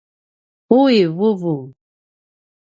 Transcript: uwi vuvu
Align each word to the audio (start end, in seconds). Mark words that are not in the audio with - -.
uwi 0.77 0.99
vuvu 1.17 1.53